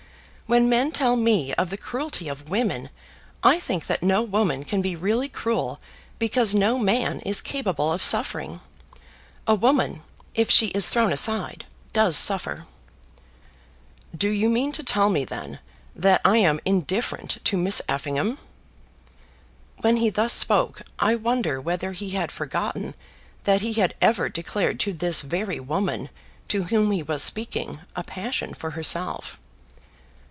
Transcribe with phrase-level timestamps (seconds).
[0.47, 2.89] When men tell me of the cruelty of women,
[3.41, 5.79] I think that no woman can be really cruel
[6.19, 8.59] because no man is capable of suffering.
[9.47, 10.01] A woman,
[10.35, 12.65] if she is thrown aside, does suffer."
[14.13, 15.59] "Do you mean to tell me, then,
[15.95, 18.37] that I am indifferent to Miss Effingham?"
[19.77, 22.93] When he thus spoke, I wonder whether he had forgotten
[23.45, 26.09] that he had ever declared to this very woman
[26.49, 29.37] to whom he was speaking, a passion for herself.